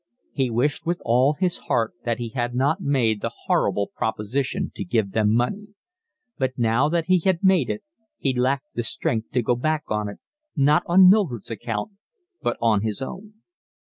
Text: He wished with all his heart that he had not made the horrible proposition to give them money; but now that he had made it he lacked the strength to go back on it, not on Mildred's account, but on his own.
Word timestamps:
He 0.33 0.49
wished 0.49 0.83
with 0.87 0.99
all 1.05 1.33
his 1.35 1.59
heart 1.69 1.93
that 2.05 2.17
he 2.17 2.29
had 2.29 2.55
not 2.55 2.81
made 2.81 3.21
the 3.21 3.29
horrible 3.45 3.91
proposition 3.95 4.71
to 4.73 4.83
give 4.83 5.11
them 5.11 5.31
money; 5.31 5.75
but 6.39 6.57
now 6.57 6.89
that 6.89 7.05
he 7.05 7.19
had 7.19 7.43
made 7.43 7.69
it 7.69 7.83
he 8.17 8.33
lacked 8.33 8.73
the 8.73 8.81
strength 8.81 9.29
to 9.33 9.43
go 9.43 9.55
back 9.55 9.83
on 9.89 10.09
it, 10.09 10.17
not 10.55 10.81
on 10.87 11.07
Mildred's 11.07 11.51
account, 11.51 11.91
but 12.41 12.57
on 12.59 12.81
his 12.81 12.99
own. 13.03 13.35